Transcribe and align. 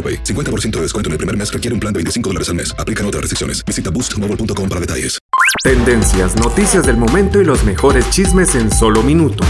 AroPay. 0.00 0.24
50% 0.24 0.70
de 0.76 0.82
descuento 0.82 1.08
en 1.08 1.12
el 1.12 1.18
primer 1.18 1.36
mes 1.36 1.52
requiere 1.52 1.74
un 1.74 1.80
plan 1.80 1.92
de 1.92 1.98
25 1.98 2.30
dólares 2.30 2.48
al 2.48 2.54
mes. 2.54 2.74
Aplican 2.78 3.04
otras 3.04 3.20
restricciones. 3.20 3.62
Visita 3.66 3.90
boostmobile.com 3.90 4.68
para 4.68 4.80
detalles. 4.80 5.18
Tendencias, 5.62 6.36
noticias 6.36 6.86
del 6.86 6.96
momento 6.96 7.40
y 7.40 7.44
los 7.44 7.64
mejores 7.64 8.08
chismes 8.10 8.54
en 8.54 8.70
solo 8.72 9.02
minutos. 9.02 9.46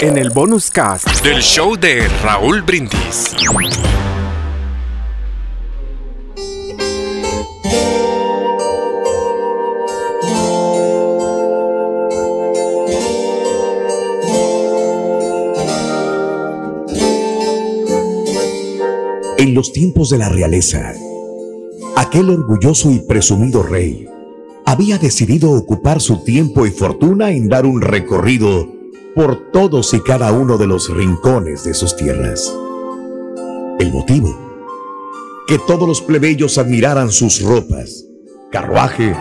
En 0.00 0.16
el 0.16 0.30
bonus 0.30 0.70
cast 0.70 1.06
del 1.22 1.42
show 1.42 1.76
de 1.76 2.08
Raúl 2.22 2.62
Brindis. 2.62 3.34
En 19.38 19.52
los 19.52 19.70
tiempos 19.74 20.08
de 20.08 20.16
la 20.16 20.30
realeza, 20.30 20.94
aquel 21.94 22.30
orgulloso 22.30 22.90
y 22.90 23.00
presumido 23.00 23.62
rey 23.62 24.08
había 24.64 24.96
decidido 24.96 25.50
ocupar 25.50 26.00
su 26.00 26.24
tiempo 26.24 26.64
y 26.64 26.70
fortuna 26.70 27.30
en 27.32 27.46
dar 27.50 27.66
un 27.66 27.82
recorrido 27.82 28.66
por 29.14 29.50
todos 29.52 29.92
y 29.92 30.00
cada 30.00 30.32
uno 30.32 30.56
de 30.56 30.66
los 30.66 30.88
rincones 30.88 31.64
de 31.64 31.74
sus 31.74 31.94
tierras. 31.96 32.50
El 33.78 33.92
motivo, 33.92 34.34
que 35.46 35.58
todos 35.58 35.86
los 35.86 36.00
plebeyos 36.00 36.56
admiraran 36.56 37.12
sus 37.12 37.42
ropas, 37.42 38.06
carruaje 38.50 39.14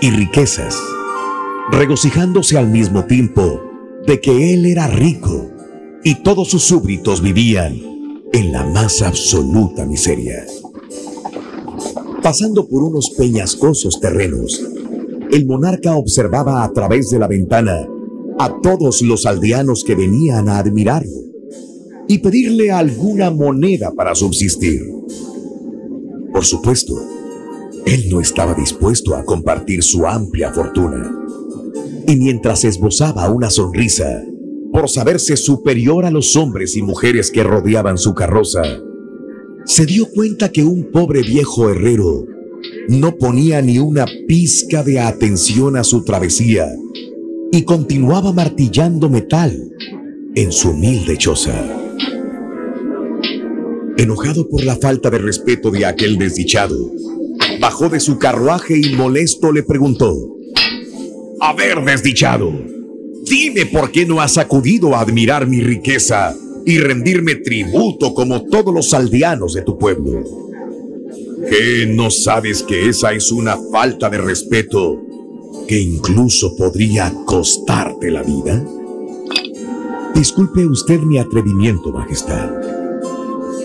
y 0.00 0.10
riquezas, 0.10 0.76
regocijándose 1.70 2.58
al 2.58 2.66
mismo 2.66 3.04
tiempo 3.04 3.62
de 4.08 4.20
que 4.20 4.54
él 4.54 4.66
era 4.66 4.88
rico 4.88 5.52
y 6.02 6.16
todos 6.16 6.50
sus 6.50 6.64
súbditos 6.64 7.22
vivían 7.22 7.91
en 8.32 8.52
la 8.52 8.64
más 8.64 9.02
absoluta 9.02 9.84
miseria. 9.84 10.46
Pasando 12.22 12.68
por 12.68 12.82
unos 12.82 13.10
peñascosos 13.10 14.00
terrenos, 14.00 14.62
el 15.30 15.46
monarca 15.46 15.96
observaba 15.96 16.64
a 16.64 16.72
través 16.72 17.10
de 17.10 17.18
la 17.18 17.26
ventana 17.26 17.86
a 18.38 18.60
todos 18.62 19.02
los 19.02 19.26
aldeanos 19.26 19.84
que 19.84 19.94
venían 19.94 20.48
a 20.48 20.58
admirarlo 20.58 21.20
y 22.08 22.18
pedirle 22.18 22.70
alguna 22.70 23.30
moneda 23.30 23.92
para 23.92 24.14
subsistir. 24.14 24.82
Por 26.32 26.44
supuesto, 26.44 26.94
él 27.86 28.08
no 28.10 28.20
estaba 28.20 28.54
dispuesto 28.54 29.14
a 29.14 29.24
compartir 29.24 29.82
su 29.82 30.06
amplia 30.06 30.52
fortuna. 30.52 31.10
Y 32.06 32.16
mientras 32.16 32.64
esbozaba 32.64 33.30
una 33.30 33.50
sonrisa, 33.50 34.22
por 34.72 34.88
saberse 34.88 35.36
superior 35.36 36.04
a 36.04 36.10
los 36.10 36.34
hombres 36.36 36.76
y 36.76 36.82
mujeres 36.82 37.30
que 37.30 37.44
rodeaban 37.44 37.98
su 37.98 38.14
carroza, 38.14 38.62
se 39.66 39.86
dio 39.86 40.08
cuenta 40.10 40.50
que 40.50 40.64
un 40.64 40.90
pobre 40.90 41.22
viejo 41.22 41.70
herrero 41.70 42.26
no 42.88 43.16
ponía 43.16 43.60
ni 43.62 43.78
una 43.78 44.06
pizca 44.26 44.82
de 44.82 44.98
atención 44.98 45.76
a 45.76 45.84
su 45.84 46.04
travesía 46.04 46.66
y 47.52 47.62
continuaba 47.64 48.32
martillando 48.32 49.08
metal 49.08 49.56
en 50.34 50.52
su 50.52 50.70
humilde 50.70 51.18
choza. 51.18 51.78
Enojado 53.98 54.48
por 54.48 54.64
la 54.64 54.76
falta 54.76 55.10
de 55.10 55.18
respeto 55.18 55.70
de 55.70 55.84
aquel 55.84 56.16
desdichado, 56.16 56.76
bajó 57.60 57.90
de 57.90 58.00
su 58.00 58.18
carruaje 58.18 58.78
y 58.78 58.94
molesto 58.96 59.52
le 59.52 59.62
preguntó, 59.62 60.16
A 61.40 61.52
ver, 61.52 61.84
desdichado, 61.84 62.52
Dime 63.22 63.66
por 63.66 63.92
qué 63.92 64.04
no 64.04 64.20
has 64.20 64.36
acudido 64.36 64.94
a 64.94 65.00
admirar 65.00 65.46
mi 65.46 65.60
riqueza 65.60 66.36
y 66.66 66.78
rendirme 66.78 67.36
tributo 67.36 68.14
como 68.14 68.44
todos 68.46 68.74
los 68.74 68.92
aldeanos 68.94 69.54
de 69.54 69.62
tu 69.62 69.78
pueblo. 69.78 70.24
¿Qué 71.48 71.86
no 71.86 72.10
sabes 72.10 72.62
que 72.62 72.88
esa 72.88 73.12
es 73.12 73.30
una 73.30 73.56
falta 73.70 74.10
de 74.10 74.18
respeto 74.18 75.00
que 75.68 75.80
incluso 75.80 76.56
podría 76.56 77.12
costarte 77.24 78.10
la 78.10 78.22
vida? 78.22 78.64
Disculpe 80.14 80.66
usted 80.66 81.00
mi 81.00 81.18
atrevimiento, 81.18 81.92
Majestad, 81.92 82.50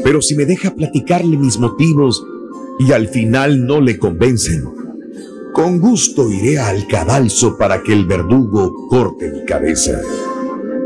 pero 0.03 0.22
si 0.22 0.35
me 0.35 0.45
deja 0.45 0.75
platicarle 0.75 1.35
mis 1.35 1.59
motivos 1.59 2.24
y 2.79 2.91
al 2.91 3.07
final 3.07 3.66
no 3.66 3.81
le 3.81 3.97
convencen, 3.97 4.76
con 5.53 5.80
gusto 5.80 6.30
iré 6.30 6.59
al 6.59 6.88
cadalso 6.88 7.58
para 7.58 7.81
que 7.81 7.94
el 7.94 8.06
verdugo 8.06 8.88
corte 8.90 9.31
mi 9.31 9.46
cabeza, 9.46 10.00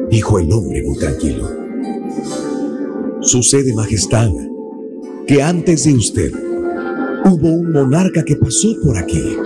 dijo 0.10 0.40
el 0.40 0.52
hombre 0.52 0.84
muy 0.86 0.98
tranquilo. 0.98 1.50
Sucede, 3.22 3.74
Majestad, 3.74 4.32
que 5.28 5.42
antes 5.42 5.84
de 5.84 5.94
usted 5.94 6.32
hubo 7.26 7.50
un 7.50 7.72
monarca 7.72 8.24
que 8.24 8.36
pasó 8.36 8.70
por 8.84 8.98
aquí, 8.98 9.38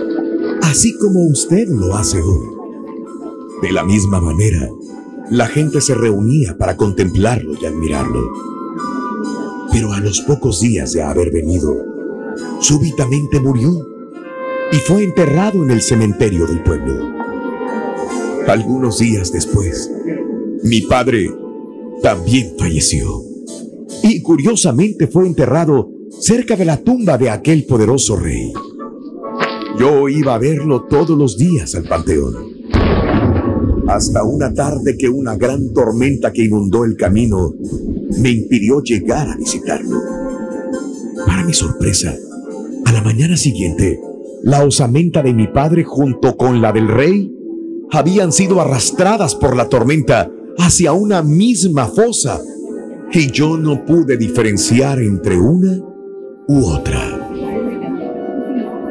así 0.62 0.96
como 0.98 1.26
usted 1.26 1.68
lo 1.68 1.94
hace 1.96 2.20
hoy. 2.20 2.46
De 3.62 3.72
la 3.72 3.84
misma 3.84 4.20
manera, 4.20 4.68
la 5.30 5.46
gente 5.46 5.80
se 5.80 5.94
reunía 5.94 6.56
para 6.56 6.76
contemplarlo 6.76 7.54
y 7.60 7.66
admirarlo. 7.66 8.22
Pero 9.72 9.92
a 9.92 10.00
los 10.00 10.20
pocos 10.20 10.60
días 10.60 10.92
de 10.92 11.02
haber 11.02 11.32
venido, 11.32 11.74
súbitamente 12.60 13.40
murió 13.40 13.95
y 14.72 14.76
fue 14.76 15.04
enterrado 15.04 15.62
en 15.62 15.70
el 15.70 15.80
cementerio 15.80 16.46
del 16.46 16.62
pueblo. 16.62 17.14
Algunos 18.48 18.98
días 18.98 19.32
después, 19.32 19.90
mi 20.62 20.82
padre 20.82 21.30
también 22.02 22.54
falleció 22.58 23.22
y 24.02 24.20
curiosamente 24.22 25.06
fue 25.06 25.26
enterrado 25.26 25.90
cerca 26.20 26.56
de 26.56 26.64
la 26.64 26.78
tumba 26.78 27.18
de 27.18 27.30
aquel 27.30 27.64
poderoso 27.64 28.16
rey. 28.16 28.52
Yo 29.78 30.08
iba 30.08 30.34
a 30.34 30.38
verlo 30.38 30.84
todos 30.84 31.16
los 31.18 31.36
días 31.36 31.74
al 31.74 31.84
panteón. 31.84 32.34
Hasta 33.88 34.24
una 34.24 34.52
tarde 34.52 34.96
que 34.96 35.08
una 35.08 35.36
gran 35.36 35.72
tormenta 35.72 36.32
que 36.32 36.44
inundó 36.44 36.84
el 36.84 36.96
camino 36.96 37.52
me 38.18 38.30
impidió 38.30 38.82
llegar 38.82 39.28
a 39.28 39.36
visitarlo. 39.36 40.00
Para 41.26 41.44
mi 41.44 41.52
sorpresa, 41.52 42.14
a 42.84 42.92
la 42.92 43.02
mañana 43.02 43.36
siguiente, 43.36 44.00
la 44.46 44.64
osamenta 44.64 45.24
de 45.24 45.34
mi 45.34 45.48
padre 45.48 45.82
junto 45.82 46.36
con 46.36 46.62
la 46.62 46.70
del 46.70 46.86
rey 46.86 47.34
habían 47.90 48.30
sido 48.30 48.60
arrastradas 48.60 49.34
por 49.34 49.56
la 49.56 49.68
tormenta 49.68 50.30
hacia 50.56 50.92
una 50.92 51.20
misma 51.20 51.86
fosa 51.88 52.40
y 53.10 53.32
yo 53.32 53.56
no 53.56 53.84
pude 53.84 54.16
diferenciar 54.16 55.00
entre 55.00 55.36
una 55.36 55.80
u 56.46 56.64
otra. 56.64 57.28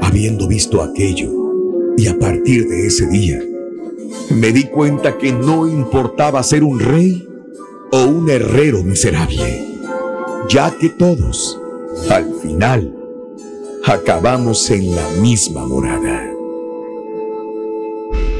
Habiendo 0.01 0.45
visto 0.45 0.81
aquello 0.81 1.31
y 1.95 2.07
a 2.07 2.19
partir 2.19 2.67
de 2.67 2.87
ese 2.87 3.07
día, 3.07 3.41
me 4.31 4.51
di 4.51 4.65
cuenta 4.65 5.17
que 5.17 5.31
no 5.31 5.69
importaba 5.69 6.43
ser 6.43 6.65
un 6.65 6.81
rey 6.81 7.25
o 7.93 8.03
un 8.03 8.29
herrero 8.29 8.83
miserable, 8.83 9.63
ya 10.49 10.75
que 10.77 10.89
todos, 10.89 11.57
al 12.09 12.33
final, 12.41 13.04
acabamos 13.87 14.71
en 14.71 14.95
la 14.95 15.07
misma 15.21 15.67
morada. 15.67 16.27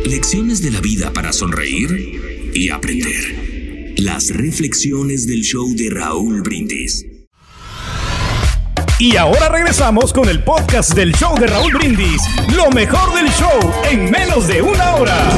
Lecciones 0.03 0.63
de 0.63 0.71
la 0.71 0.81
vida 0.81 1.13
para 1.13 1.33
sonreír 1.33 2.51
y 2.53 2.69
aprender. 2.69 3.93
Las 3.97 4.29
reflexiones 4.29 5.27
del 5.27 5.41
show 5.41 5.67
de 5.75 5.91
Raúl 5.91 6.41
Brindis. 6.41 7.05
Y 8.97 9.17
ahora 9.17 9.49
regresamos 9.49 10.13
con 10.13 10.29
el 10.29 10.43
podcast 10.43 10.95
del 10.95 11.13
show 11.13 11.37
de 11.37 11.45
Raúl 11.45 11.73
Brindis. 11.73 12.23
Lo 12.55 12.71
mejor 12.71 13.13
del 13.13 13.27
show 13.27 13.71
en 13.91 14.09
menos 14.09 14.47
de 14.47 14.63
una 14.63 14.95
hora. 14.95 15.29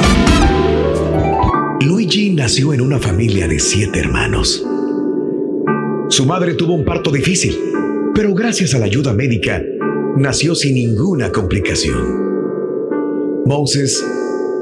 Luigi 1.82 2.30
nació 2.30 2.74
en 2.74 2.80
una 2.80 3.00
familia 3.00 3.48
de 3.50 3.60
siete 3.60 4.00
hermanos. 4.00 4.66
Su 6.10 6.26
madre 6.26 6.54
tuvo 6.54 6.76
un 6.76 6.86
parto 6.86 7.12
difícil, 7.12 7.58
pero 8.16 8.34
gracias 8.34 8.74
a 8.74 8.80
la 8.80 8.86
ayuda 8.86 9.14
médica, 9.14 9.62
nació 10.16 10.56
sin 10.56 10.76
ninguna 10.76 11.32
complicación. 11.32 12.28
Moses 13.46 14.06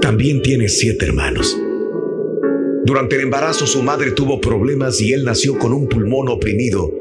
también 0.01 0.42
tiene 0.42 0.69
siete 0.69 1.06
hermanos. 1.06 1.57
Durante 2.86 3.15
el 3.15 3.21
embarazo 3.21 3.65
su 3.65 3.81
madre 3.81 4.12
tuvo 4.12 4.39
problemas 4.39 5.01
y 5.01 5.13
él 5.13 5.24
nació 5.24 5.57
con 5.57 5.74
un 5.74 5.88
pulmón 5.88 6.30
oprimido 6.30 6.92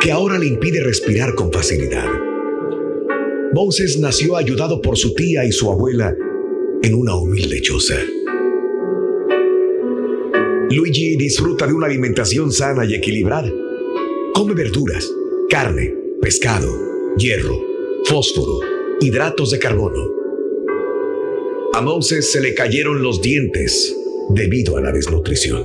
que 0.00 0.12
ahora 0.12 0.38
le 0.38 0.46
impide 0.46 0.82
respirar 0.82 1.34
con 1.34 1.50
facilidad. 1.52 2.06
Moses 3.52 3.98
nació 3.98 4.36
ayudado 4.36 4.82
por 4.82 4.98
su 4.98 5.14
tía 5.14 5.44
y 5.44 5.52
su 5.52 5.70
abuela 5.70 6.14
en 6.82 6.94
una 6.94 7.16
humilde 7.16 7.60
choza. 7.62 7.96
Luigi 10.70 11.16
disfruta 11.16 11.66
de 11.66 11.72
una 11.72 11.86
alimentación 11.86 12.50
sana 12.52 12.84
y 12.84 12.94
equilibrada. 12.94 13.50
Come 14.34 14.54
verduras, 14.54 15.10
carne, 15.48 15.94
pescado, 16.20 16.68
hierro, 17.16 17.73
fósforo, 18.04 18.60
hidratos 19.00 19.50
de 19.50 19.58
carbono. 19.58 20.10
A 21.72 21.80
Moses 21.80 22.30
se 22.30 22.40
le 22.40 22.54
cayeron 22.54 23.02
los 23.02 23.22
dientes 23.22 23.96
debido 24.30 24.76
a 24.76 24.82
la 24.82 24.92
desnutrición. 24.92 25.64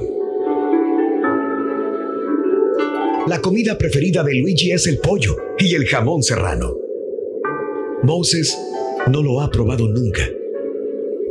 La 3.27 3.41
comida 3.41 3.77
preferida 3.77 4.23
de 4.23 4.35
Luigi 4.35 4.71
es 4.71 4.87
el 4.87 4.99
pollo 4.99 5.35
y 5.57 5.75
el 5.75 5.85
jamón 5.85 6.23
serrano. 6.23 6.75
Moses 8.03 8.57
no 9.11 9.21
lo 9.21 9.41
ha 9.41 9.51
probado 9.51 9.89
nunca, 9.89 10.27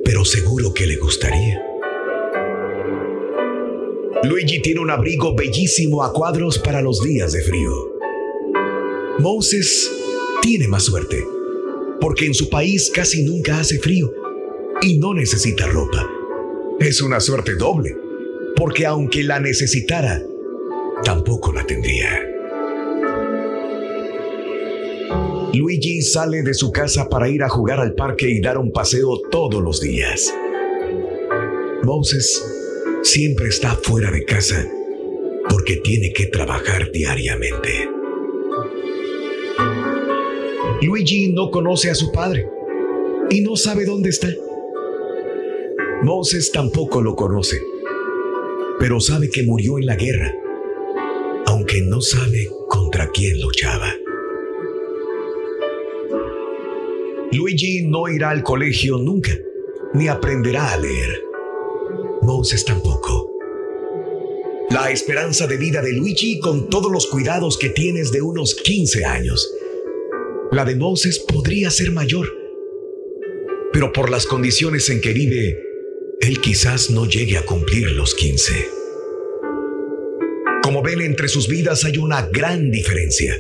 pero 0.05 0.25
seguro 0.25 0.75
que 0.75 0.87
le 0.87 0.97
gustaría. 0.97 1.65
Luigi 4.25 4.61
tiene 4.61 4.81
un 4.81 4.91
abrigo 4.91 5.35
bellísimo 5.35 6.05
a 6.05 6.13
cuadros 6.13 6.59
para 6.59 6.83
los 6.83 7.03
días 7.03 7.33
de 7.33 7.41
frío. 7.41 7.71
Moses 9.19 9.91
tiene 10.43 10.69
más 10.69 10.85
suerte, 10.85 11.25
porque 12.01 12.27
en 12.27 12.35
su 12.35 12.49
país 12.49 12.91
casi 12.95 13.23
nunca 13.23 13.59
hace 13.59 13.79
frío 13.79 14.13
y 14.83 14.99
no 14.99 15.15
necesita 15.15 15.67
ropa. 15.67 16.09
Es 16.79 17.03
una 17.03 17.21
suerte 17.21 17.55
doble, 17.57 17.97
porque 18.57 18.87
aunque 18.87 19.25
la 19.25 19.41
necesitara, 19.41 20.23
tampoco 21.05 21.53
la 21.53 21.67
tendría. 21.67 22.25
Luigi 25.55 26.03
sale 26.03 26.43
de 26.43 26.55
su 26.55 26.71
casa 26.71 27.09
para 27.09 27.29
ir 27.29 27.43
a 27.43 27.49
jugar 27.49 27.81
al 27.81 27.95
parque 27.95 28.29
y 28.29 28.41
dar 28.41 28.59
un 28.59 28.71
paseo 28.71 29.21
todos 29.31 29.63
los 29.63 29.81
días. 29.81 30.33
Moses 31.83 32.45
siempre 33.03 33.49
está 33.49 33.75
fuera 33.75 34.11
de 34.11 34.25
casa 34.25 34.69
porque 35.49 35.77
tiene 35.77 36.13
que 36.13 36.27
trabajar 36.27 36.93
diariamente. 36.93 37.98
Luigi 40.81 41.33
no 41.33 41.51
conoce 41.51 41.91
a 41.91 41.95
su 41.95 42.13
padre 42.13 42.49
y 43.31 43.41
no 43.41 43.57
sabe 43.57 43.85
dónde 43.85 44.11
está. 44.11 44.29
Moses 46.03 46.53
tampoco 46.53 47.03
lo 47.03 47.17
conoce, 47.17 47.61
pero 48.79 49.01
sabe 49.01 49.29
que 49.29 49.43
murió 49.43 49.79
en 49.79 49.87
la 49.87 49.97
guerra, 49.97 50.33
aunque 51.47 51.81
no 51.83 52.01
sabe 52.01 52.49
contra 52.69 53.11
quién 53.11 53.41
luchaba. 53.41 53.93
Luigi 57.33 57.83
no 57.83 58.09
irá 58.09 58.31
al 58.31 58.45
colegio 58.45 58.99
nunca, 58.99 59.33
ni 59.95 60.07
aprenderá 60.07 60.73
a 60.73 60.79
leer. 60.79 61.25
Moses 62.23 62.65
tampoco. 62.65 63.33
La 64.71 64.93
esperanza 64.93 65.47
de 65.49 65.57
vida 65.57 65.83
de 65.83 65.93
Luigi 65.93 66.39
con 66.39 66.69
todos 66.71 66.93
los 66.93 67.07
cuidados 67.09 67.59
que 67.59 67.71
tienes 67.71 68.13
de 68.13 68.23
unos 68.23 68.55
15 68.55 69.05
años. 69.05 69.51
La 70.51 70.65
de 70.65 70.77
Moses 70.77 71.19
podría 71.19 71.71
ser 71.71 71.93
mayor, 71.93 72.27
pero 73.71 73.93
por 73.93 74.11
las 74.11 74.27
condiciones 74.27 74.89
en 74.89 75.03
que 75.03 75.13
vive, 75.13 75.63
él 76.21 76.41
quizás 76.41 76.91
no 76.91 77.07
llegue 77.07 77.37
a 77.37 77.45
cumplir 77.45 77.93
los 77.93 78.15
15. 78.15 78.71
Como 80.63 80.83
ven, 80.83 81.03
entre 81.03 81.29
sus 81.29 81.49
vidas 81.49 81.85
hay 81.85 81.99
una 81.99 82.23
gran 82.29 82.71
diferencia. 82.71 83.37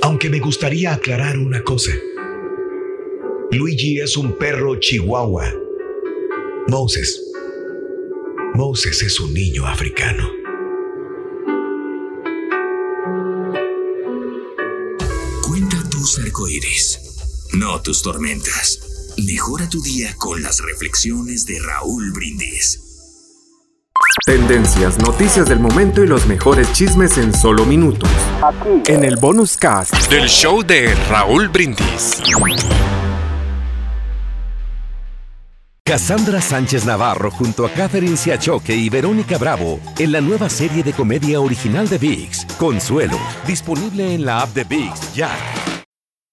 Aunque 0.00 0.30
me 0.30 0.38
gustaría 0.38 0.94
aclarar 0.94 1.36
una 1.36 1.62
cosa. 1.64 1.92
Luigi 3.50 4.00
es 4.00 4.16
un 4.16 4.38
perro 4.38 4.76
chihuahua. 4.76 5.52
Moses. 6.68 7.32
Moses 8.54 9.02
es 9.02 9.18
un 9.18 9.34
niño 9.34 9.66
africano. 9.66 10.37
Arcoíris, 16.38 17.00
no 17.54 17.80
tus 17.82 18.00
tormentas. 18.02 18.78
Mejora 19.16 19.68
tu 19.68 19.82
día 19.82 20.14
con 20.18 20.40
las 20.40 20.60
reflexiones 20.60 21.44
de 21.46 21.58
Raúl 21.60 22.12
Brindis. 22.12 22.80
Tendencias, 24.24 24.98
noticias 24.98 25.48
del 25.48 25.58
momento 25.58 26.04
y 26.04 26.06
los 26.06 26.26
mejores 26.26 26.72
chismes 26.72 27.18
en 27.18 27.34
solo 27.34 27.64
minutos. 27.64 28.08
Aquí. 28.40 28.92
En 28.92 29.02
el 29.02 29.16
bonus 29.16 29.56
cast 29.56 29.92
del 30.10 30.28
show 30.28 30.62
de 30.62 30.94
Raúl 31.10 31.48
Brindis. 31.48 32.22
Cassandra 35.84 36.40
Sánchez 36.40 36.84
Navarro 36.84 37.32
junto 37.32 37.66
a 37.66 37.70
Catherine 37.70 38.16
Siachoque 38.16 38.76
y 38.76 38.88
Verónica 38.90 39.38
Bravo 39.38 39.80
en 39.98 40.12
la 40.12 40.20
nueva 40.20 40.48
serie 40.48 40.84
de 40.84 40.92
comedia 40.92 41.40
original 41.40 41.88
de 41.88 41.98
VIX, 41.98 42.44
Consuelo, 42.58 43.18
disponible 43.44 44.14
en 44.14 44.24
la 44.24 44.42
app 44.42 44.54
de 44.54 44.62
VIX 44.64 45.14
ya. 45.14 45.30